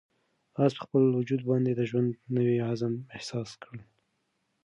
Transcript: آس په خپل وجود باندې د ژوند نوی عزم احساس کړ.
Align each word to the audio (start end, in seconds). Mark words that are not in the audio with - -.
آس 0.63 0.71
په 0.77 0.81
خپل 0.85 1.03
وجود 1.17 1.41
باندې 1.49 1.71
د 1.75 1.81
ژوند 1.89 2.11
نوی 2.35 2.57
عزم 2.69 2.93
احساس 3.15 3.49
کړ. 3.61 3.75